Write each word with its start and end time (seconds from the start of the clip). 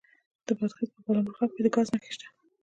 د 0.47 0.49
بادغیس 0.57 0.89
په 0.93 0.99
بالامرغاب 1.05 1.49
کې 1.53 1.61
د 1.63 1.67
ګاز 1.75 1.87
نښې 1.93 2.11
شته. 2.15 2.27